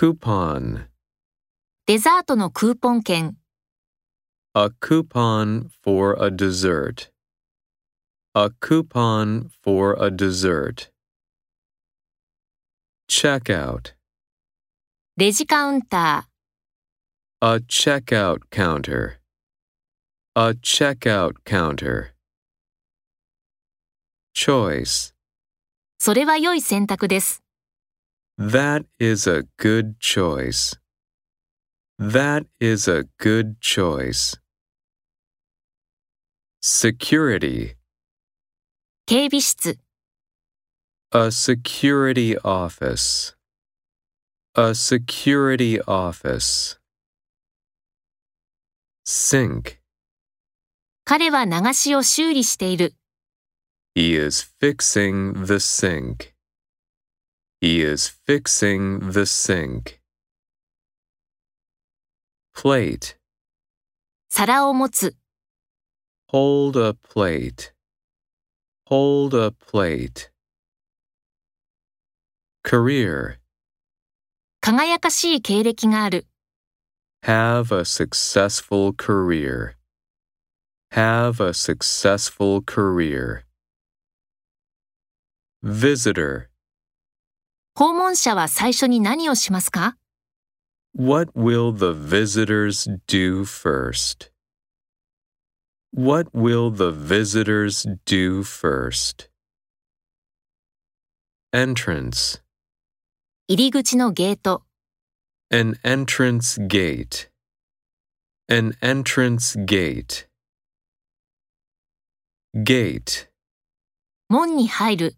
[0.00, 0.86] coupon,
[1.84, 3.36] デザートのクーポン券、
[4.54, 7.10] a coupon for a dessert.
[8.34, 10.90] A coupon for a dessert.
[13.10, 13.92] Checkout,
[15.18, 16.30] レジカウンタ
[17.42, 19.18] a checkout counter.
[20.34, 22.14] A checkout counter.
[24.34, 25.12] Choice, ー、
[25.98, 27.42] それは良い選択です。
[28.39, 30.75] that is a good choice.
[31.97, 34.37] That is a good choice.
[36.61, 37.75] Security,
[39.05, 39.77] 警備室、
[41.11, 43.35] a security office.
[44.55, 46.79] A security office.
[49.05, 49.79] Sink,
[51.05, 52.95] 彼は流しを修理している。
[53.95, 56.33] he is fixing the sink.
[57.61, 60.01] He is fixing the sink.
[62.53, 63.17] Plate,
[64.29, 65.15] 皿を持つ、
[66.31, 67.73] hold a plate.
[68.87, 70.29] Hold a plate.
[72.63, 73.39] Career,
[74.61, 76.27] 輝かしい経歴がある。
[77.25, 79.77] have a successful career.
[80.91, 83.45] Have a successful career.
[85.63, 86.49] Visitor,
[87.74, 89.96] 訪問者は最初に何をしますか
[90.92, 94.30] what will the visitors do first?
[95.92, 99.28] What will the visitors do first?
[101.52, 102.40] Entrance,
[103.48, 104.64] 入り口のゲート、
[105.50, 107.28] an entrance gate.
[108.48, 110.28] An entrance gate.
[112.54, 113.28] Gate,
[114.28, 115.16] 門に入る、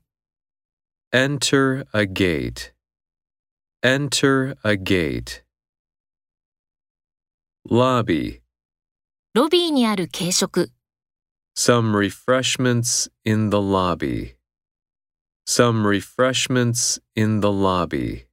[1.13, 2.73] enter a gate.
[3.83, 5.43] Enter a gate.
[7.69, 8.41] Lobby,
[9.33, 10.71] ロビーにある軽食、
[11.55, 14.35] some refreshments in the lobby.
[15.45, 18.27] Some refreshments in the lobby.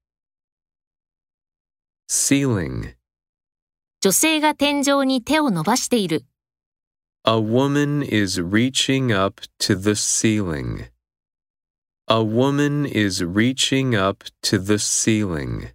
[2.08, 2.94] Ceiling,
[4.00, 6.24] 女性が天井に手を伸ばしている。
[7.26, 10.88] a woman is reaching up to the ceiling.
[12.11, 15.69] A woman is reaching up to the ceiling.